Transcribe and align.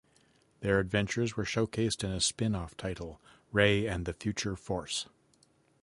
Their 0.61 0.79
adventures 0.79 1.37
were 1.37 1.43
showcased 1.43 2.03
in 2.03 2.09
a 2.09 2.19
spin-off 2.19 2.75
title, 2.75 3.21
"Rai 3.51 3.87
and 3.87 4.07
the 4.07 4.13
Future 4.13 4.55
Force". 4.55 5.05